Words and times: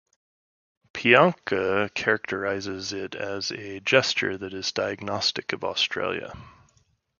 Pianka 0.95 1.93
characterizes 1.93 2.91
it 2.91 3.13
as 3.13 3.51
a 3.51 3.79
gesture 3.81 4.35
that 4.35 4.51
is 4.51 4.71
"diagnostic 4.71 5.53
of 5.53 5.63
Australia". 5.63 6.33